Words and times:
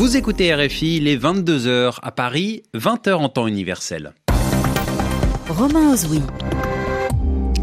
Vous 0.00 0.16
écoutez 0.16 0.54
RFI, 0.54 0.98
les 0.98 1.18
22h 1.18 1.98
à 2.00 2.10
Paris, 2.10 2.62
20h 2.74 3.12
en 3.12 3.28
temps 3.28 3.46
universel. 3.46 4.14
Romain. 5.50 5.94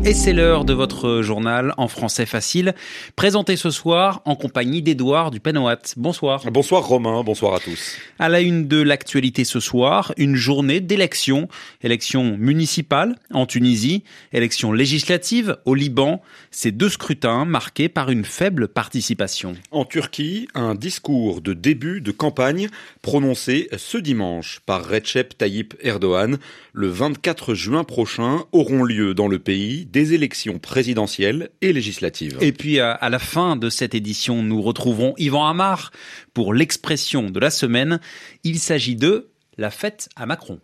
Et 0.07 0.13
c'est 0.13 0.31
l'heure 0.31 0.63
de 0.63 0.71
votre 0.71 1.21
journal 1.21 1.73
en 1.75 1.89
français 1.89 2.25
facile, 2.25 2.76
présenté 3.17 3.58
ce 3.58 3.69
soir 3.69 4.22
en 4.23 4.37
compagnie 4.37 4.81
d'Edouard 4.81 5.31
du 5.31 5.41
Panoat. 5.41 5.81
Bonsoir. 5.97 6.49
Bonsoir 6.49 6.87
Romain, 6.87 7.23
bonsoir 7.26 7.55
à 7.55 7.60
tous. 7.60 7.97
À 8.17 8.29
la 8.29 8.40
une 8.40 8.69
de 8.69 8.81
l'actualité 8.81 9.44
ce 9.44 9.59
soir, 9.59 10.13
une 10.15 10.37
journée 10.37 10.79
d'élections. 10.79 11.49
Élections 11.83 12.37
municipales 12.37 13.17
en 13.33 13.46
Tunisie, 13.46 14.05
élections 14.31 14.72
législatives 14.72 15.58
au 15.65 15.76
Liban. 15.76 16.21
Ces 16.52 16.71
deux 16.71 16.88
scrutins 16.88 17.44
marqués 17.44 17.89
par 17.89 18.09
une 18.09 18.23
faible 18.23 18.70
participation. 18.70 19.58
En 19.71 19.84
Turquie, 19.84 20.48
un 20.54 20.74
discours 20.74 21.41
de 21.41 21.52
début 21.52 21.99
de 21.99 22.12
campagne 22.12 22.70
prononcé 23.02 23.68
ce 23.76 23.98
dimanche 23.98 24.62
par 24.66 24.88
Recep 24.88 25.38
Tayyip 25.38 25.76
Erdogan. 25.82 26.38
Le 26.71 26.88
24 26.88 27.55
juin 27.55 27.84
prochain 27.84 28.46
auront 28.54 28.85
lieu 28.85 29.13
dans 29.13 29.27
le 29.27 29.40
pays 29.40 29.85
des 29.97 29.97
élections 29.98 30.60
présidentielles 30.60 31.50
et 31.62 31.74
législatives. 31.74 32.38
Et 32.42 32.52
puis 32.52 32.80
à 32.80 33.10
la 33.10 33.20
fin 33.20 33.55
de 33.55 33.70
cette 33.70 33.96
édition, 33.96 34.44
nous 34.44 34.62
retrouverons 34.62 35.14
Yvan 35.18 35.48
Amar 35.48 35.92
pour 36.34 36.54
l'expression 36.54 37.30
de 37.30 37.40
la 37.40 37.50
semaine. 37.50 38.00
Il 38.44 38.60
s'agit 38.60 38.96
de 38.96 39.30
la 39.58 39.72
fête 39.72 40.10
à 40.16 40.26
Macron. 40.26 40.60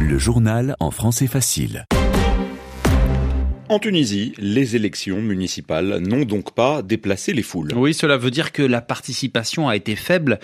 Le 0.00 0.18
journal 0.18 0.76
en 0.80 0.90
français 0.90 1.26
facile. 1.26 1.86
En 3.72 3.78
Tunisie, 3.78 4.34
les 4.36 4.76
élections 4.76 5.22
municipales 5.22 5.96
n'ont 6.00 6.26
donc 6.26 6.54
pas 6.54 6.82
déplacé 6.82 7.32
les 7.32 7.40
foules. 7.42 7.72
Oui, 7.74 7.94
cela 7.94 8.18
veut 8.18 8.30
dire 8.30 8.52
que 8.52 8.60
la 8.60 8.82
participation 8.82 9.66
a 9.66 9.76
été 9.76 9.96
faible. 9.96 10.40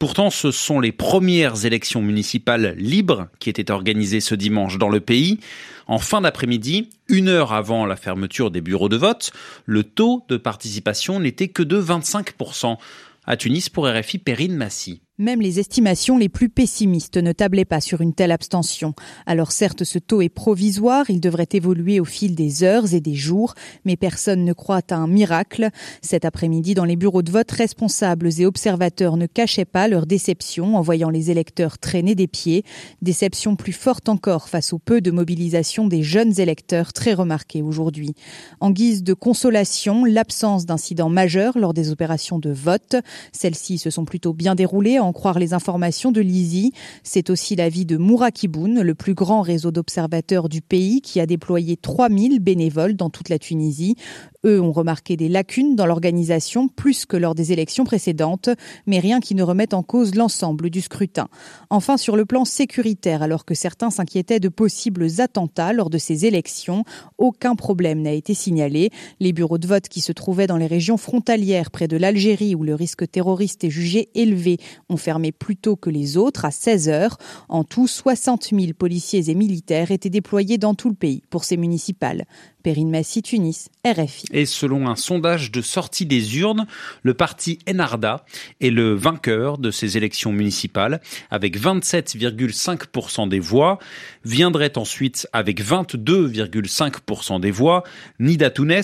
Pourtant, 0.00 0.30
ce 0.30 0.50
sont 0.50 0.80
les 0.80 0.90
premières 0.90 1.64
élections 1.64 2.02
municipales 2.02 2.74
libres 2.76 3.28
qui 3.38 3.50
étaient 3.50 3.70
organisées 3.70 4.18
ce 4.18 4.34
dimanche 4.34 4.78
dans 4.78 4.88
le 4.88 4.98
pays. 4.98 5.38
En 5.86 6.00
fin 6.00 6.22
d'après-midi, 6.22 6.90
une 7.06 7.28
heure 7.28 7.52
avant 7.52 7.86
la 7.86 7.94
fermeture 7.94 8.50
des 8.50 8.60
bureaux 8.60 8.88
de 8.88 8.96
vote, 8.96 9.30
le 9.64 9.84
taux 9.84 10.24
de 10.28 10.36
participation 10.36 11.20
n'était 11.20 11.46
que 11.46 11.62
de 11.62 11.80
25%. 11.80 12.78
À 13.24 13.36
Tunis, 13.36 13.68
pour 13.68 13.86
RFI, 13.86 14.18
Perrine 14.18 14.56
Massy. 14.56 15.02
Même 15.22 15.40
les 15.40 15.60
estimations 15.60 16.18
les 16.18 16.28
plus 16.28 16.48
pessimistes 16.48 17.16
ne 17.16 17.30
tablaient 17.30 17.64
pas 17.64 17.80
sur 17.80 18.00
une 18.00 18.12
telle 18.12 18.32
abstention. 18.32 18.92
Alors 19.24 19.52
certes, 19.52 19.84
ce 19.84 20.00
taux 20.00 20.20
est 20.20 20.28
provisoire, 20.28 21.10
il 21.10 21.20
devrait 21.20 21.46
évoluer 21.52 22.00
au 22.00 22.04
fil 22.04 22.34
des 22.34 22.64
heures 22.64 22.92
et 22.92 23.00
des 23.00 23.14
jours, 23.14 23.54
mais 23.84 23.94
personne 23.94 24.44
ne 24.44 24.52
croit 24.52 24.80
à 24.90 24.96
un 24.96 25.06
miracle. 25.06 25.68
Cet 26.00 26.24
après-midi, 26.24 26.74
dans 26.74 26.84
les 26.84 26.96
bureaux 26.96 27.22
de 27.22 27.30
vote, 27.30 27.52
responsables 27.52 28.30
et 28.40 28.46
observateurs 28.46 29.16
ne 29.16 29.26
cachaient 29.26 29.64
pas 29.64 29.86
leur 29.86 30.06
déception 30.06 30.76
en 30.76 30.80
voyant 30.80 31.08
les 31.08 31.30
électeurs 31.30 31.78
traîner 31.78 32.16
des 32.16 32.26
pieds. 32.26 32.64
Déception 33.00 33.54
plus 33.54 33.72
forte 33.72 34.08
encore 34.08 34.48
face 34.48 34.72
au 34.72 34.80
peu 34.80 35.00
de 35.00 35.12
mobilisation 35.12 35.86
des 35.86 36.02
jeunes 36.02 36.40
électeurs 36.40 36.92
très 36.92 37.14
remarqués 37.14 37.62
aujourd'hui. 37.62 38.16
En 38.58 38.72
guise 38.72 39.04
de 39.04 39.14
consolation, 39.14 40.04
l'absence 40.04 40.66
d'incidents 40.66 41.10
majeurs 41.10 41.56
lors 41.58 41.74
des 41.74 41.92
opérations 41.92 42.40
de 42.40 42.50
vote. 42.50 42.96
Celles-ci 43.30 43.78
se 43.78 43.90
sont 43.90 44.04
plutôt 44.04 44.32
bien 44.32 44.56
déroulées 44.56 44.98
en 44.98 45.11
croire 45.12 45.38
les 45.38 45.54
informations 45.54 46.12
de 46.12 46.20
l'ISI. 46.20 46.72
C'est 47.02 47.30
aussi 47.30 47.56
l'avis 47.56 47.84
de 47.84 47.96
Mourakiboun, 47.96 48.80
le 48.80 48.94
plus 48.94 49.14
grand 49.14 49.42
réseau 49.42 49.70
d'observateurs 49.70 50.48
du 50.48 50.60
pays 50.60 51.00
qui 51.00 51.20
a 51.20 51.26
déployé 51.26 51.76
3000 51.76 52.40
bénévoles 52.40 52.96
dans 52.96 53.10
toute 53.10 53.28
la 53.28 53.38
Tunisie. 53.38 53.96
Eux 54.44 54.60
ont 54.60 54.72
remarqué 54.72 55.16
des 55.16 55.28
lacunes 55.28 55.76
dans 55.76 55.86
l'organisation 55.86 56.66
plus 56.66 57.06
que 57.06 57.16
lors 57.16 57.36
des 57.36 57.52
élections 57.52 57.84
précédentes, 57.84 58.48
mais 58.86 58.98
rien 58.98 59.20
qui 59.20 59.36
ne 59.36 59.42
remette 59.44 59.72
en 59.72 59.84
cause 59.84 60.16
l'ensemble 60.16 60.68
du 60.68 60.80
scrutin. 60.80 61.28
Enfin, 61.70 61.96
sur 61.96 62.16
le 62.16 62.24
plan 62.24 62.44
sécuritaire, 62.44 63.22
alors 63.22 63.44
que 63.44 63.54
certains 63.54 63.90
s'inquiétaient 63.90 64.40
de 64.40 64.48
possibles 64.48 65.06
attentats 65.18 65.72
lors 65.72 65.90
de 65.90 65.98
ces 65.98 66.26
élections, 66.26 66.84
aucun 67.18 67.54
problème 67.54 68.02
n'a 68.02 68.12
été 68.12 68.34
signalé. 68.34 68.90
Les 69.20 69.32
bureaux 69.32 69.58
de 69.58 69.66
vote 69.68 69.88
qui 69.88 70.00
se 70.00 70.10
trouvaient 70.12 70.48
dans 70.48 70.56
les 70.56 70.66
régions 70.66 70.96
frontalières 70.96 71.70
près 71.70 71.86
de 71.86 71.96
l'Algérie 71.96 72.56
où 72.56 72.64
le 72.64 72.74
risque 72.74 73.08
terroriste 73.08 73.62
est 73.62 73.70
jugé 73.70 74.08
élevé 74.14 74.58
ont 74.92 74.96
fermé 74.96 75.32
plus 75.32 75.56
tôt 75.56 75.76
que 75.76 75.90
les 75.90 76.16
autres 76.16 76.44
à 76.44 76.50
16 76.50 76.88
heures. 76.88 77.18
En 77.48 77.64
tout, 77.64 77.86
60 77.86 78.50
000 78.52 78.72
policiers 78.78 79.30
et 79.30 79.34
militaires 79.34 79.90
étaient 79.90 80.10
déployés 80.10 80.58
dans 80.58 80.74
tout 80.74 80.88
le 80.88 80.94
pays 80.94 81.22
pour 81.30 81.44
ces 81.44 81.56
municipales. 81.56 82.24
Perrine 82.62 82.90
Massy, 82.90 83.22
Tunis, 83.22 83.68
RFI. 83.84 84.26
Et 84.32 84.46
selon 84.46 84.88
un 84.88 84.96
sondage 84.96 85.50
de 85.50 85.60
sortie 85.60 86.06
des 86.06 86.38
urnes, 86.38 86.66
le 87.02 87.14
parti 87.14 87.58
Enarda 87.68 88.24
est 88.60 88.70
le 88.70 88.94
vainqueur 88.94 89.58
de 89.58 89.70
ces 89.70 89.96
élections 89.96 90.32
municipales 90.32 91.00
avec 91.30 91.58
27,5% 91.58 93.28
des 93.28 93.40
voix. 93.40 93.78
Viendrait 94.24 94.78
ensuite 94.78 95.28
avec 95.32 95.62
22,5% 95.62 97.40
des 97.40 97.50
voix 97.50 97.82
Nida 98.20 98.50
Tounes, 98.50 98.82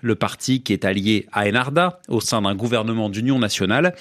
le 0.00 0.14
parti 0.14 0.62
qui 0.62 0.72
est 0.72 0.84
allié 0.84 1.26
à 1.32 1.48
Enarda 1.48 2.00
au 2.08 2.20
sein 2.20 2.42
d'un 2.42 2.54
gouvernement 2.54 3.08
d'union 3.08 3.38
nationale. 3.38 3.94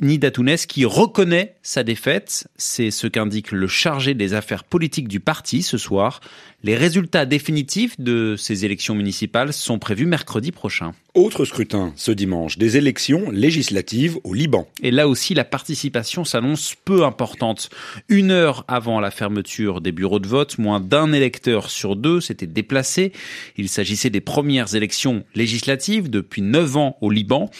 Nida 0.00 0.30
Tounes 0.30 0.56
qui 0.68 0.84
reconnaît 0.84 1.56
sa 1.62 1.82
défaite, 1.82 2.46
c'est 2.56 2.92
ce 2.92 3.08
qu'indique 3.08 3.50
le 3.50 3.66
chargé 3.66 4.14
des 4.14 4.32
affaires 4.32 4.62
politiques 4.62 5.08
du 5.08 5.18
parti 5.18 5.62
ce 5.62 5.76
soir. 5.76 6.20
Les 6.62 6.76
résultats 6.76 7.26
définitifs 7.26 7.98
de 7.98 8.36
ces 8.38 8.64
élections 8.64 8.94
municipales 8.94 9.52
sont 9.52 9.78
prévus 9.78 10.06
mercredi 10.06 10.52
prochain. 10.52 10.92
Autre 11.18 11.44
scrutin 11.44 11.92
ce 11.96 12.12
dimanche, 12.12 12.58
des 12.58 12.76
élections 12.76 13.32
législatives 13.32 14.20
au 14.22 14.34
Liban. 14.34 14.68
Et 14.84 14.92
là 14.92 15.08
aussi, 15.08 15.34
la 15.34 15.42
participation 15.42 16.24
s'annonce 16.24 16.76
peu 16.84 17.02
importante. 17.02 17.70
Une 18.08 18.30
heure 18.30 18.64
avant 18.68 19.00
la 19.00 19.10
fermeture 19.10 19.80
des 19.80 19.90
bureaux 19.90 20.20
de 20.20 20.28
vote, 20.28 20.58
moins 20.58 20.78
d'un 20.78 21.12
électeur 21.12 21.70
sur 21.70 21.96
deux 21.96 22.20
s'était 22.20 22.46
déplacé. 22.46 23.10
Il 23.56 23.68
s'agissait 23.68 24.10
des 24.10 24.20
premières 24.20 24.76
élections 24.76 25.24
législatives 25.34 26.08
depuis 26.08 26.40
neuf 26.40 26.76
ans 26.76 26.96
au 27.00 27.10
Liban. 27.10 27.50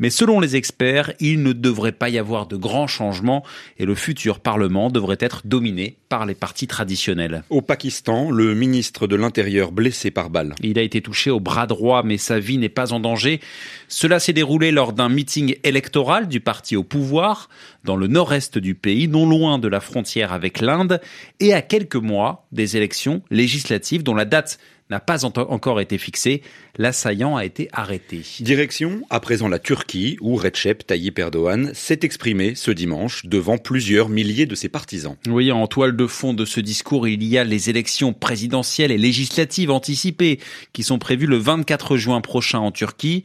Mais 0.00 0.10
selon 0.10 0.40
les 0.40 0.56
experts, 0.56 1.12
il 1.20 1.44
ne 1.44 1.52
devrait 1.52 1.92
pas 1.92 2.08
y 2.08 2.18
avoir 2.18 2.48
de 2.48 2.56
grands 2.56 2.88
changements 2.88 3.44
et 3.78 3.84
le 3.84 3.94
futur 3.94 4.40
Parlement 4.40 4.90
devrait 4.90 5.18
être 5.20 5.42
dominé 5.44 5.98
par 6.08 6.26
les 6.26 6.34
partis 6.34 6.66
traditionnels. 6.66 7.44
Au 7.48 7.62
Pakistan, 7.62 8.32
le 8.32 8.56
ministre 8.56 9.06
de 9.06 9.14
l'Intérieur 9.14 9.70
blessé 9.70 10.10
par 10.10 10.30
balle. 10.30 10.56
Il 10.64 10.80
a 10.80 10.82
été 10.82 11.00
touché 11.00 11.30
au 11.30 11.38
bras 11.38 11.68
droit, 11.68 12.02
mais 12.02 12.18
sa 12.18 12.40
vie 12.40 12.58
n'est 12.58 12.68
pas 12.68 12.92
en 12.92 13.03
danger. 13.04 13.40
Cela 13.86 14.18
s'est 14.18 14.32
déroulé 14.32 14.72
lors 14.72 14.92
d'un 14.92 15.08
meeting 15.08 15.56
électoral 15.62 16.26
du 16.26 16.40
parti 16.40 16.74
au 16.74 16.82
pouvoir 16.82 17.48
dans 17.84 17.96
le 17.96 18.08
nord-est 18.08 18.58
du 18.58 18.74
pays, 18.74 19.06
non 19.06 19.28
loin 19.28 19.58
de 19.58 19.68
la 19.68 19.80
frontière 19.80 20.32
avec 20.32 20.60
l'Inde, 20.60 21.00
et 21.38 21.54
à 21.54 21.62
quelques 21.62 21.94
mois 21.94 22.46
des 22.50 22.76
élections 22.76 23.22
législatives 23.30 24.02
dont 24.02 24.14
la 24.14 24.24
date 24.24 24.58
n'a 24.90 25.00
pas 25.00 25.24
encore 25.24 25.80
été 25.80 25.98
fixé. 25.98 26.42
L'assaillant 26.76 27.36
a 27.36 27.44
été 27.44 27.68
arrêté. 27.72 28.22
Direction 28.40 29.02
à 29.10 29.20
présent 29.20 29.48
la 29.48 29.58
Turquie, 29.58 30.16
où 30.20 30.36
Recep 30.36 30.86
Tayyip 30.86 31.18
Erdogan 31.18 31.72
s'est 31.74 32.00
exprimé 32.02 32.54
ce 32.54 32.70
dimanche 32.70 33.24
devant 33.26 33.58
plusieurs 33.58 34.08
milliers 34.08 34.46
de 34.46 34.54
ses 34.54 34.68
partisans. 34.68 35.16
Oui, 35.26 35.50
en 35.52 35.66
toile 35.66 35.96
de 35.96 36.06
fond 36.06 36.34
de 36.34 36.44
ce 36.44 36.60
discours, 36.60 37.08
il 37.08 37.22
y 37.24 37.38
a 37.38 37.44
les 37.44 37.70
élections 37.70 38.12
présidentielles 38.12 38.90
et 38.90 38.98
législatives 38.98 39.70
anticipées 39.70 40.38
qui 40.72 40.82
sont 40.82 40.98
prévues 40.98 41.26
le 41.26 41.38
24 41.38 41.96
juin 41.96 42.20
prochain 42.20 42.58
en 42.58 42.70
Turquie. 42.70 43.24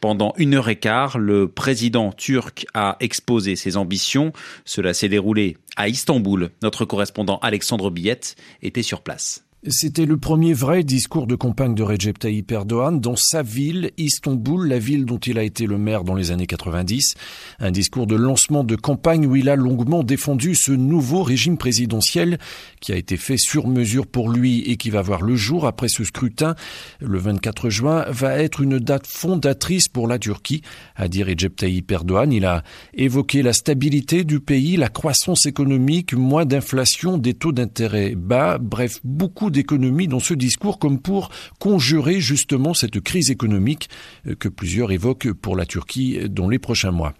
Pendant 0.00 0.34
une 0.36 0.54
heure 0.54 0.68
et 0.68 0.76
quart, 0.76 1.16
le 1.16 1.46
président 1.46 2.10
turc 2.10 2.66
a 2.74 2.96
exposé 2.98 3.54
ses 3.54 3.76
ambitions. 3.76 4.32
Cela 4.64 4.94
s'est 4.94 5.08
déroulé 5.08 5.56
à 5.76 5.88
Istanbul. 5.88 6.50
Notre 6.60 6.84
correspondant 6.84 7.38
Alexandre 7.38 7.88
Billette 7.88 8.34
était 8.62 8.82
sur 8.82 9.02
place. 9.02 9.44
C'était 9.68 10.06
le 10.06 10.16
premier 10.16 10.54
vrai 10.54 10.82
discours 10.82 11.28
de 11.28 11.36
campagne 11.36 11.76
de 11.76 11.84
Recep 11.84 12.18
Tayyip 12.18 12.50
Erdogan 12.50 12.98
dans 12.98 13.14
sa 13.14 13.44
ville, 13.44 13.92
Istanbul, 13.96 14.66
la 14.66 14.80
ville 14.80 15.04
dont 15.04 15.18
il 15.18 15.38
a 15.38 15.44
été 15.44 15.66
le 15.66 15.78
maire 15.78 16.02
dans 16.02 16.16
les 16.16 16.32
années 16.32 16.48
90. 16.48 17.14
Un 17.60 17.70
discours 17.70 18.08
de 18.08 18.16
lancement 18.16 18.64
de 18.64 18.74
campagne 18.74 19.24
où 19.24 19.36
il 19.36 19.48
a 19.48 19.54
longuement 19.54 20.02
défendu 20.02 20.56
ce 20.56 20.72
nouveau 20.72 21.22
régime 21.22 21.58
présidentiel 21.58 22.38
qui 22.80 22.90
a 22.90 22.96
été 22.96 23.16
fait 23.16 23.36
sur 23.36 23.68
mesure 23.68 24.08
pour 24.08 24.30
lui 24.30 24.62
et 24.62 24.76
qui 24.76 24.90
va 24.90 25.00
voir 25.00 25.22
le 25.22 25.36
jour 25.36 25.64
après 25.64 25.86
ce 25.86 26.02
scrutin. 26.02 26.56
Le 26.98 27.20
24 27.20 27.70
juin 27.70 28.04
va 28.08 28.38
être 28.38 28.62
une 28.62 28.80
date 28.80 29.06
fondatrice 29.06 29.86
pour 29.86 30.08
la 30.08 30.18
Turquie, 30.18 30.62
a 30.96 31.06
dit 31.06 31.22
Recep 31.22 31.54
Tayyip 31.54 31.88
Erdogan. 31.88 32.32
Il 32.32 32.46
a 32.46 32.64
évoqué 32.94 33.42
la 33.42 33.52
stabilité 33.52 34.24
du 34.24 34.40
pays, 34.40 34.76
la 34.76 34.88
croissance 34.88 35.46
économique, 35.46 36.14
moins 36.14 36.46
d'inflation, 36.46 37.16
des 37.16 37.34
taux 37.34 37.52
d'intérêt 37.52 38.16
bas, 38.16 38.58
bref, 38.58 38.98
beaucoup 39.04 39.51
d'économie 39.52 40.08
dans 40.08 40.20
ce 40.20 40.34
discours 40.34 40.78
comme 40.78 40.98
pour 40.98 41.30
conjurer 41.58 42.20
justement 42.20 42.74
cette 42.74 43.00
crise 43.00 43.30
économique 43.30 43.88
euh, 44.26 44.34
que 44.34 44.48
plusieurs 44.48 44.90
évoquent 44.90 45.32
pour 45.32 45.56
la 45.56 45.66
Turquie 45.66 46.18
dans 46.28 46.48
les 46.48 46.58
prochains 46.58 46.90
mois. 46.90 47.14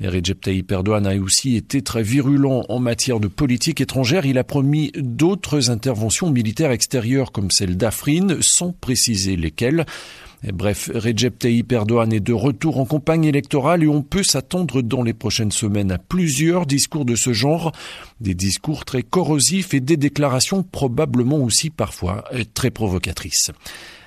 Recep 0.00 0.40
Tayyip 0.40 0.70
Erdogan 0.72 1.06
a 1.06 1.16
aussi 1.16 1.56
été 1.56 1.82
très 1.82 2.02
virulent 2.02 2.64
en 2.68 2.78
matière 2.80 3.20
de 3.20 3.28
politique 3.28 3.80
étrangère. 3.80 4.24
Il 4.24 4.38
a 4.38 4.44
promis 4.44 4.92
d'autres 4.96 5.70
interventions 5.70 6.30
militaires 6.30 6.70
extérieures 6.70 7.32
comme 7.32 7.50
celle 7.50 7.76
d'Afrin 7.76 8.38
sans 8.40 8.72
préciser 8.72 9.36
lesquelles. 9.36 9.84
Bref, 10.50 10.90
Recep 10.92 11.38
Tayyip 11.38 11.70
Erdogan 11.70 12.12
est 12.12 12.20
de 12.20 12.32
retour 12.32 12.80
en 12.80 12.84
campagne 12.84 13.24
électorale 13.24 13.84
et 13.84 13.88
on 13.88 14.02
peut 14.02 14.24
s'attendre 14.24 14.82
dans 14.82 15.02
les 15.02 15.12
prochaines 15.12 15.52
semaines 15.52 15.92
à 15.92 15.98
plusieurs 15.98 16.66
discours 16.66 17.04
de 17.04 17.14
ce 17.14 17.32
genre, 17.32 17.70
des 18.20 18.34
discours 18.34 18.84
très 18.84 19.04
corrosifs 19.04 19.72
et 19.74 19.80
des 19.80 19.96
déclarations 19.96 20.64
probablement 20.64 21.38
aussi 21.38 21.70
parfois 21.70 22.24
très 22.54 22.70
provocatrices. 22.70 23.52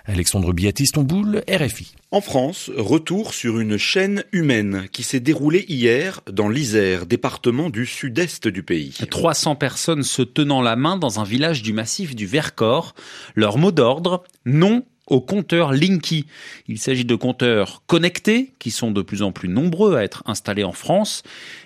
Alexandre 0.07 0.53
Biatistomboul, 0.53 1.43
RFI. 1.49 1.95
En 2.11 2.21
France, 2.21 2.69
retour 2.77 3.33
sur 3.33 3.59
une 3.59 3.77
chaîne 3.77 4.23
humaine 4.31 4.87
qui 4.91 5.01
s'est 5.01 5.19
déroulée 5.19 5.65
hier 5.67 6.21
dans 6.31 6.47
l'Isère, 6.47 7.07
département 7.07 7.69
du 7.69 7.85
sud-est 7.85 8.47
du 8.47 8.61
pays. 8.61 8.93
300 9.09 9.55
personnes 9.55 10.03
se 10.03 10.21
tenant 10.21 10.61
la 10.61 10.75
main 10.75 10.97
dans 10.97 11.19
un 11.19 11.23
village 11.23 11.63
du 11.63 11.73
massif 11.73 12.15
du 12.15 12.27
Vercors. 12.27 12.93
Leur 13.33 13.57
mot 13.57 13.71
d'ordre, 13.71 14.23
non 14.45 14.83
aux 15.07 15.21
compteurs 15.21 15.71
Linky. 15.71 16.25
Il 16.67 16.79
s'agit 16.79 17.05
de 17.05 17.15
compteurs 17.15 17.83
connectés 17.87 18.53
qui 18.59 18.71
sont 18.71 18.91
de 18.91 19.01
plus 19.01 19.21
en 19.21 19.31
plus 19.31 19.49
nombreux 19.49 19.95
à 19.95 20.03
être 20.03 20.23
installés 20.25 20.63
en 20.63 20.71
France, 20.71 21.23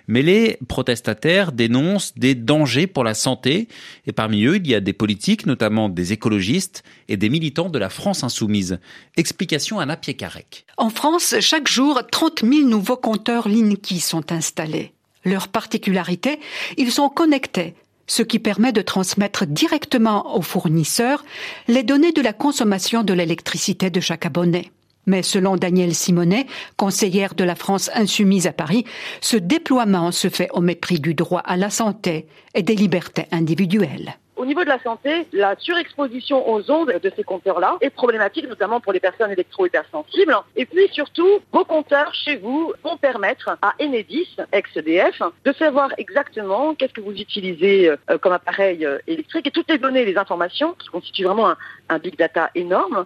mais 0.08 0.22
les 0.22 0.58
protestataires 0.68 1.52
dénoncent 1.52 2.14
des 2.18 2.36
dangers 2.36 2.88
pour 2.88 3.04
la 3.04 3.14
santé 3.14 3.68
et 4.06 4.12
parmi 4.12 4.44
eux, 4.46 4.58
il 4.58 4.68
y 4.68 4.76
a 4.76 4.82
des 4.82 4.94
politiques, 4.94 5.46
notamment 5.46 5.90
des 5.90 6.14
écologistes 6.14 6.84
et 7.08 7.18
des 7.18 7.30
militants 7.30 7.70
de 7.70 7.80
la 7.80 7.90
France 7.90 8.24
insoumise. 8.24 8.80
Explication 9.18 9.80
à 9.80 9.86
Napier 9.86 10.16
Carrec. 10.16 10.66
En 10.78 10.90
France, 10.90 11.36
chaque 11.40 11.68
jour, 11.68 12.02
30 12.12 12.42
000 12.44 12.68
nouveaux 12.68 12.98
compteurs 12.98 13.48
Linky 13.48 14.00
sont 14.00 14.32
installés. 14.32 14.94
Leur 15.26 15.50
particularité, 15.50 16.40
ils 16.78 16.92
sont 16.92 17.10
connectés 17.10 17.76
ce 18.10 18.24
qui 18.24 18.40
permet 18.40 18.74
de 18.74 18.82
transmettre 18.82 19.46
directement 19.46 20.36
aux 20.36 20.42
fournisseurs 20.42 21.24
les 21.70 21.84
données 21.84 22.12
de 22.12 22.22
la 22.22 22.34
consommation 22.34 23.04
de 23.04 23.14
l'électricité 23.14 23.90
de 23.90 24.00
chaque 24.02 24.26
abonné. 24.26 24.72
Mais 25.06 25.24
selon 25.24 25.56
Danielle 25.56 25.96
Simonet, 25.96 26.46
conseillère 26.76 27.36
de 27.36 27.44
la 27.44 27.56
France 27.56 27.90
insoumise 27.94 28.48
à 28.48 28.52
Paris, 28.52 28.84
ce 29.22 29.38
déploiement 29.38 30.12
se 30.12 30.28
fait 30.28 30.50
au 30.52 30.60
mépris 30.60 31.00
du 31.00 31.14
droit 31.14 31.42
à 31.42 31.56
la 31.56 31.70
santé 31.70 32.28
et 32.56 32.64
des 32.64 32.76
libertés 32.76 33.26
individuelles. 33.32 34.18
Au 34.40 34.46
niveau 34.46 34.64
de 34.64 34.70
la 34.70 34.80
santé, 34.80 35.28
la 35.34 35.58
surexposition 35.60 36.50
aux 36.50 36.72
ondes 36.72 36.94
de 37.04 37.12
ces 37.14 37.26
compteurs-là 37.26 37.76
est 37.82 37.90
problématique, 37.90 38.48
notamment 38.48 38.80
pour 38.80 38.94
les 38.94 39.02
personnes 39.02 39.30
électro-hypersensibles. 39.32 40.34
Et 40.56 40.66
puis 40.66 40.88
surtout, 40.94 41.42
vos 41.52 41.66
compteurs 41.66 42.14
chez 42.14 42.38
vous 42.38 42.72
vont 42.82 42.96
permettre 42.96 43.58
à 43.62 43.74
Enedis, 43.82 44.38
ex-EDF, 44.54 45.22
de 45.44 45.52
savoir 45.52 45.90
exactement 45.98 46.74
qu'est-ce 46.74 46.94
que 46.94 47.02
vous 47.02 47.12
utilisez 47.12 47.90
euh, 47.90 48.18
comme 48.18 48.32
appareil 48.32 48.86
euh, 48.86 49.00
électrique 49.08 49.48
et 49.48 49.52
toutes 49.52 49.70
les 49.70 49.78
données, 49.78 50.06
les 50.06 50.18
informations, 50.18 50.72
qui 50.80 50.88
constituent 50.88 51.26
vraiment 51.26 51.50
un, 51.50 51.58
un 51.90 52.00
big 52.00 52.18
data 52.18 52.50
énorme. 52.56 53.04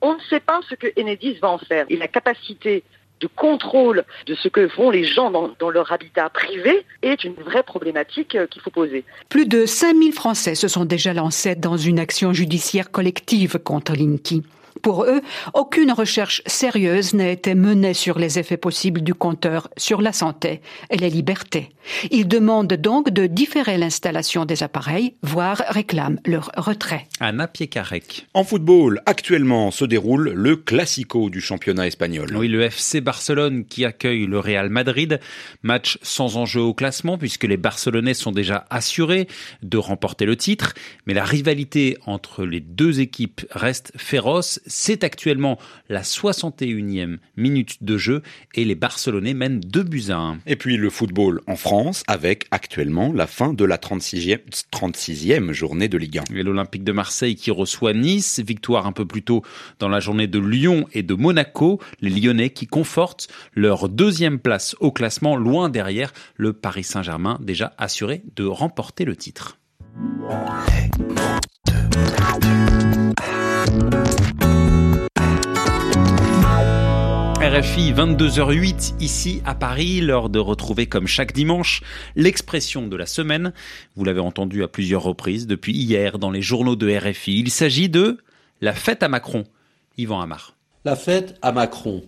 On 0.00 0.14
ne 0.14 0.20
sait 0.30 0.38
pas 0.38 0.60
ce 0.70 0.76
que 0.76 0.86
Enedis 0.96 1.40
va 1.42 1.48
en 1.48 1.58
faire. 1.58 1.86
Et 1.88 1.96
la 1.96 2.06
capacité 2.06 2.84
de 3.20 3.28
contrôle 3.28 4.04
de 4.26 4.34
ce 4.34 4.48
que 4.48 4.68
font 4.68 4.90
les 4.90 5.04
gens 5.04 5.30
dans, 5.30 5.70
leur 5.70 5.92
habitat 5.92 6.28
privé 6.30 6.84
est 7.02 7.24
une 7.24 7.34
vraie 7.34 7.62
problématique 7.62 8.34
euh, 8.34 8.46
qu'il 8.46 8.62
faut 8.62 8.70
poser. 8.70 9.04
Plus 9.28 9.46
de 9.46 9.66
5000 9.66 10.12
Français 10.12 10.54
se 10.54 10.68
sont 10.68 10.84
déjà 10.84 11.12
lancés 11.12 11.54
dans 11.54 11.76
une 11.76 11.98
action 11.98 12.32
judiciaire 12.32 12.90
collective 12.90 13.58
contre 13.58 13.94
Linky. 13.94 14.42
Pour 14.86 15.02
eux, 15.02 15.20
aucune 15.52 15.90
recherche 15.90 16.42
sérieuse 16.46 17.12
n'a 17.12 17.28
été 17.28 17.56
menée 17.56 17.92
sur 17.92 18.20
les 18.20 18.38
effets 18.38 18.56
possibles 18.56 19.00
du 19.00 19.14
compteur 19.14 19.68
sur 19.76 20.00
la 20.00 20.12
santé 20.12 20.60
et 20.90 20.96
les 20.96 21.10
libertés. 21.10 21.70
Ils 22.12 22.28
demandent 22.28 22.72
donc 22.72 23.10
de 23.10 23.26
différer 23.26 23.78
l'installation 23.78 24.44
des 24.44 24.62
appareils, 24.62 25.14
voire 25.22 25.60
réclament 25.70 26.20
leur 26.24 26.52
retrait. 26.56 27.08
Anna 27.18 27.48
Piekarek. 27.48 28.28
En 28.32 28.44
football, 28.44 29.02
actuellement 29.06 29.72
se 29.72 29.84
déroule 29.84 30.30
le 30.30 30.54
Classico 30.54 31.30
du 31.30 31.40
championnat 31.40 31.88
espagnol. 31.88 32.36
Oui, 32.36 32.46
le 32.46 32.62
FC 32.62 33.00
Barcelone 33.00 33.64
qui 33.64 33.84
accueille 33.84 34.26
le 34.26 34.38
Real 34.38 34.68
Madrid. 34.68 35.18
Match 35.64 35.98
sans 36.02 36.36
enjeu 36.36 36.60
au 36.60 36.74
classement 36.74 37.18
puisque 37.18 37.44
les 37.44 37.56
Barcelonais 37.56 38.14
sont 38.14 38.32
déjà 38.32 38.66
assurés 38.70 39.26
de 39.62 39.78
remporter 39.78 40.26
le 40.26 40.36
titre. 40.36 40.74
Mais 41.06 41.14
la 41.14 41.24
rivalité 41.24 41.98
entre 42.06 42.44
les 42.44 42.60
deux 42.60 43.00
équipes 43.00 43.40
reste 43.50 43.92
féroce 43.96 44.60
c'est 44.76 45.04
actuellement 45.04 45.58
la 45.88 46.02
61e 46.02 47.16
minute 47.36 47.82
de 47.82 47.96
jeu 47.96 48.22
et 48.54 48.66
les 48.66 48.74
Barcelonais 48.74 49.32
mènent 49.32 49.58
2 49.60 49.82
buts 49.82 50.04
à 50.10 50.18
1. 50.18 50.38
Et 50.46 50.56
puis 50.56 50.76
le 50.76 50.90
football 50.90 51.40
en 51.46 51.56
France 51.56 52.02
avec 52.06 52.46
actuellement 52.50 53.10
la 53.10 53.26
fin 53.26 53.54
de 53.54 53.64
la 53.64 53.78
36e, 53.78 54.40
36e 54.70 55.52
journée 55.52 55.88
de 55.88 55.96
Ligue 55.96 56.18
1. 56.18 56.24
Et 56.36 56.42
l'Olympique 56.42 56.84
de 56.84 56.92
Marseille 56.92 57.36
qui 57.36 57.50
reçoit 57.50 57.94
Nice, 57.94 58.40
victoire 58.40 58.86
un 58.86 58.92
peu 58.92 59.06
plus 59.06 59.22
tôt 59.22 59.42
dans 59.78 59.88
la 59.88 59.98
journée 59.98 60.26
de 60.26 60.38
Lyon 60.38 60.86
et 60.92 61.02
de 61.02 61.14
Monaco, 61.14 61.80
les 62.02 62.10
Lyonnais 62.10 62.50
qui 62.50 62.66
confortent 62.66 63.28
leur 63.54 63.88
deuxième 63.88 64.38
place 64.38 64.76
au 64.80 64.92
classement 64.92 65.36
loin 65.36 65.70
derrière 65.70 66.12
le 66.36 66.52
Paris 66.52 66.84
Saint-Germain 66.84 67.38
déjà 67.40 67.72
assuré 67.78 68.22
de 68.36 68.44
remporter 68.44 69.06
le 69.06 69.16
titre. 69.16 69.58
RFI 77.56 77.94
22h08 77.94 79.00
ici 79.00 79.40
à 79.46 79.54
Paris, 79.54 80.02
l'heure 80.02 80.28
de 80.28 80.38
retrouver 80.38 80.88
comme 80.88 81.06
chaque 81.06 81.32
dimanche 81.32 81.80
l'expression 82.14 82.86
de 82.86 82.96
la 82.96 83.06
semaine. 83.06 83.54
Vous 83.94 84.04
l'avez 84.04 84.20
entendu 84.20 84.62
à 84.62 84.68
plusieurs 84.68 85.02
reprises 85.02 85.46
depuis 85.46 85.72
hier 85.72 86.18
dans 86.18 86.30
les 86.30 86.42
journaux 86.42 86.76
de 86.76 86.94
RFI. 86.94 87.38
Il 87.38 87.50
s'agit 87.50 87.88
de 87.88 88.18
la 88.60 88.74
fête 88.74 89.02
à 89.02 89.08
Macron. 89.08 89.44
Yvan 89.96 90.20
Amar. 90.20 90.54
La 90.84 90.96
fête 90.96 91.38
à 91.40 91.50
Macron. 91.50 92.02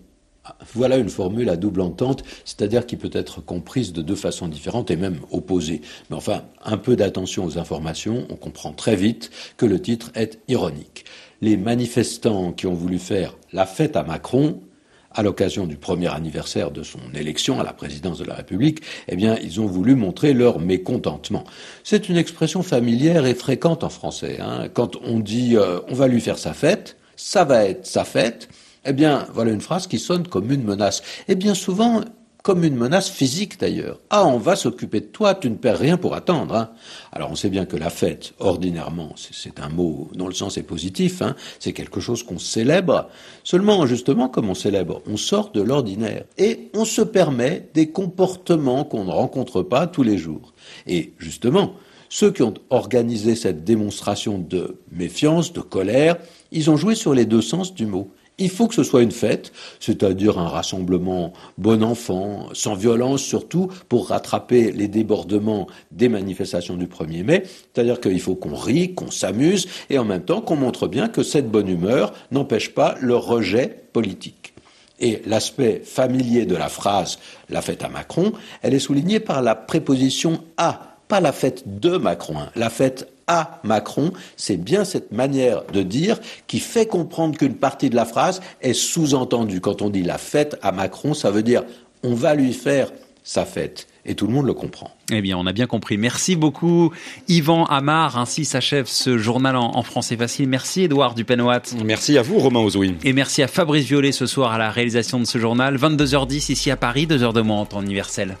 Voilà 0.75 0.97
une 0.97 1.09
formule 1.09 1.49
à 1.49 1.57
double 1.57 1.81
entente, 1.81 2.23
c'est-à-dire 2.45 2.85
qui 2.85 2.95
peut 2.95 3.09
être 3.11 3.41
comprise 3.41 3.91
de 3.91 4.03
deux 4.03 4.15
façons 4.15 4.49
différentes 4.49 4.91
et 4.91 4.97
même 4.97 5.17
opposées. 5.31 5.81
Mais 6.11 6.15
enfin, 6.15 6.43
un 6.63 6.77
peu 6.77 6.95
d'attention 6.95 7.43
aux 7.45 7.57
informations, 7.57 8.27
on 8.29 8.35
comprend 8.35 8.71
très 8.71 8.95
vite 8.95 9.31
que 9.57 9.65
le 9.65 9.81
titre 9.81 10.11
est 10.13 10.41
ironique. 10.47 11.05
Les 11.41 11.57
manifestants 11.57 12.51
qui 12.51 12.67
ont 12.67 12.75
voulu 12.75 12.99
faire 12.99 13.35
la 13.51 13.65
fête 13.65 13.95
à 13.95 14.03
Macron 14.03 14.61
à 15.11 15.23
l'occasion 15.23 15.65
du 15.65 15.75
premier 15.75 16.07
anniversaire 16.07 16.71
de 16.71 16.83
son 16.83 16.99
élection 17.15 17.59
à 17.59 17.63
la 17.63 17.73
présidence 17.73 18.19
de 18.19 18.25
la 18.25 18.35
République, 18.35 18.81
eh 19.07 19.15
bien, 19.15 19.37
ils 19.41 19.59
ont 19.59 19.65
voulu 19.65 19.95
montrer 19.95 20.33
leur 20.33 20.59
mécontentement. 20.59 21.43
C'est 21.83 22.09
une 22.09 22.17
expression 22.17 22.63
familière 22.63 23.25
et 23.25 23.33
fréquente 23.33 23.83
en 23.83 23.89
français. 23.89 24.39
Hein. 24.39 24.69
Quand 24.73 24.97
on 25.03 25.19
dit 25.19 25.55
euh, 25.55 25.79
on 25.87 25.95
va 25.95 26.07
lui 26.07 26.21
faire 26.21 26.37
sa 26.37 26.53
fête, 26.53 26.97
ça 27.15 27.43
va 27.43 27.65
être 27.65 27.85
sa 27.85 28.05
fête, 28.05 28.49
eh 28.85 28.93
bien, 28.93 29.27
voilà 29.33 29.51
une 29.51 29.61
phrase 29.61 29.87
qui 29.87 29.99
sonne 29.99 30.27
comme 30.27 30.51
une 30.51 30.63
menace. 30.63 31.03
Et 31.27 31.35
bien 31.35 31.53
souvent, 31.53 32.01
comme 32.49 32.63
une 32.63 32.77
menace 32.77 33.11
physique 33.11 33.59
d'ailleurs. 33.59 33.99
Ah, 34.09 34.25
on 34.25 34.39
va 34.39 34.55
s'occuper 34.55 35.01
de 35.01 35.05
toi, 35.05 35.35
tu 35.35 35.51
ne 35.51 35.55
perds 35.55 35.77
rien 35.77 35.97
pour 35.97 36.15
attendre. 36.15 36.55
Hein. 36.55 36.71
Alors 37.11 37.29
on 37.29 37.35
sait 37.35 37.51
bien 37.51 37.67
que 37.67 37.77
la 37.77 37.91
fête, 37.91 38.33
ordinairement, 38.39 39.13
c'est 39.15 39.59
un 39.59 39.69
mot 39.69 40.09
dont 40.15 40.27
le 40.27 40.33
sens 40.33 40.57
est 40.57 40.63
positif, 40.63 41.21
hein, 41.21 41.35
c'est 41.59 41.73
quelque 41.73 41.99
chose 41.99 42.23
qu'on 42.23 42.39
célèbre. 42.39 43.07
Seulement, 43.43 43.85
justement, 43.85 44.29
comme 44.29 44.49
on 44.49 44.55
célèbre, 44.55 45.03
on 45.05 45.15
sort 45.15 45.51
de 45.51 45.61
l'ordinaire 45.61 46.23
et 46.39 46.71
on 46.73 46.85
se 46.85 47.03
permet 47.03 47.69
des 47.75 47.91
comportements 47.91 48.83
qu'on 48.83 49.05
ne 49.05 49.11
rencontre 49.11 49.61
pas 49.61 49.85
tous 49.85 50.01
les 50.01 50.17
jours. 50.17 50.55
Et 50.87 51.13
justement, 51.19 51.75
ceux 52.09 52.31
qui 52.31 52.41
ont 52.41 52.55
organisé 52.71 53.35
cette 53.35 53.63
démonstration 53.63 54.39
de 54.39 54.79
méfiance, 54.91 55.53
de 55.53 55.61
colère, 55.61 56.17
ils 56.51 56.71
ont 56.71 56.77
joué 56.77 56.95
sur 56.95 57.13
les 57.13 57.25
deux 57.25 57.43
sens 57.43 57.75
du 57.75 57.85
mot. 57.85 58.09
Il 58.39 58.49
faut 58.49 58.67
que 58.67 58.73
ce 58.73 58.83
soit 58.83 59.03
une 59.03 59.11
fête, 59.11 59.51
c'est-à-dire 59.79 60.39
un 60.39 60.47
rassemblement 60.47 61.33
bon 61.57 61.83
enfant, 61.83 62.47
sans 62.53 62.73
violence 62.73 63.21
surtout, 63.21 63.69
pour 63.89 64.07
rattraper 64.07 64.71
les 64.71 64.87
débordements 64.87 65.67
des 65.91 66.09
manifestations 66.09 66.77
du 66.77 66.87
1er 66.87 67.23
mai. 67.23 67.43
C'est-à-dire 67.73 67.99
qu'il 67.99 68.19
faut 68.21 68.35
qu'on 68.35 68.55
rie, 68.55 68.95
qu'on 68.95 69.11
s'amuse, 69.11 69.67
et 69.89 69.99
en 69.99 70.05
même 70.05 70.23
temps 70.23 70.41
qu'on 70.41 70.55
montre 70.55 70.87
bien 70.87 71.09
que 71.09 71.21
cette 71.21 71.51
bonne 71.51 71.67
humeur 71.67 72.13
n'empêche 72.31 72.73
pas 72.73 72.95
le 73.01 73.15
rejet 73.15 73.83
politique. 73.93 74.53
Et 75.01 75.21
l'aspect 75.25 75.81
familier 75.83 76.45
de 76.45 76.55
la 76.55 76.69
phrase 76.69 77.19
la 77.49 77.61
fête 77.61 77.83
à 77.83 77.89
Macron, 77.89 78.33
elle 78.61 78.73
est 78.73 78.79
soulignée 78.79 79.19
par 79.19 79.41
la 79.41 79.55
préposition 79.55 80.41
à, 80.57 80.97
pas 81.07 81.19
la 81.19 81.31
fête 81.31 81.79
de 81.79 81.97
Macron, 81.97 82.35
la 82.55 82.69
fête 82.69 83.07
à 83.29 83.61
Macron, 83.63 84.11
c'est 84.35 84.57
bien 84.57 84.83
cette 84.83 85.13
manière 85.13 85.63
de 85.71 85.83
dire 85.83 86.19
qui 86.47 86.59
fait 86.59 86.87
comprendre 86.87 87.37
qu'une 87.37 87.55
partie 87.55 87.89
de 87.89 87.95
la 87.95 88.05
phrase 88.05 88.41
est 88.61 88.73
sous-entendue. 88.73 89.61
Quand 89.61 89.81
on 89.81 89.89
dit 89.89 90.03
la 90.03 90.17
fête 90.17 90.57
à 90.61 90.73
Macron, 90.73 91.13
ça 91.13 91.31
veut 91.31 91.43
dire 91.43 91.63
on 92.03 92.15
va 92.15 92.33
lui 92.33 92.53
faire 92.53 92.91
sa 93.23 93.45
fête. 93.45 93.87
Et 94.05 94.15
tout 94.15 94.25
le 94.25 94.33
monde 94.33 94.47
le 94.47 94.53
comprend. 94.53 94.89
Eh 95.11 95.21
bien, 95.21 95.37
on 95.37 95.45
a 95.45 95.53
bien 95.53 95.67
compris. 95.67 95.97
Merci 95.97 96.35
beaucoup, 96.35 96.91
Yvan 97.27 97.65
Amar. 97.65 98.17
Ainsi 98.17 98.43
s'achève 98.43 98.87
ce 98.87 99.19
journal 99.19 99.55
en, 99.55 99.83
français 99.83 100.17
facile. 100.17 100.49
Merci, 100.49 100.83
Edouard 100.83 101.13
Dupenoat. 101.13 101.61
Merci 101.85 102.17
à 102.17 102.23
vous, 102.23 102.39
Romain 102.39 102.61
Ozoui. 102.61 102.95
Et 103.03 103.13
merci 103.13 103.43
à 103.43 103.47
Fabrice 103.47 103.85
Violet 103.85 104.11
ce 104.11 104.25
soir 104.25 104.53
à 104.53 104.57
la 104.57 104.71
réalisation 104.71 105.19
de 105.19 105.25
ce 105.25 105.37
journal. 105.37 105.77
22h10 105.77 106.51
ici 106.51 106.71
à 106.71 106.77
Paris, 106.77 107.05
2h 107.05 107.33
de 107.33 107.41
moins 107.41 107.59
en 107.59 107.65
temps 107.65 107.83
universel. 107.83 108.35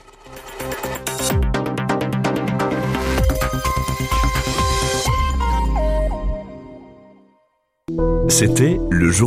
C'était 8.29 8.79
le 8.91 9.09
jour 9.09 9.17